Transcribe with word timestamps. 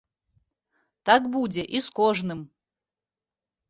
Так 1.11 1.29
будзе 1.37 1.63
і 1.79 1.85
з 1.91 1.97
кожным! 2.03 2.39